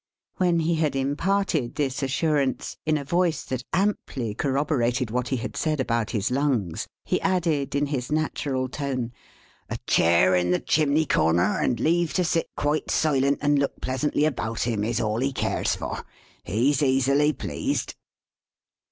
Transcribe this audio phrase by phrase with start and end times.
[0.37, 5.55] When he had imparted this assurance, in a voice that amply corroborated what he had
[5.55, 9.11] said about his lungs, he added in his natural tone,
[9.69, 14.25] "A chair in the chimney corner, and leave to sit quite silent and look pleasantly
[14.25, 16.03] about him, is all he cares for.
[16.43, 17.93] He's easily pleased."